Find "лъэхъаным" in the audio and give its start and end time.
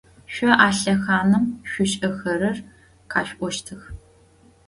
0.79-1.45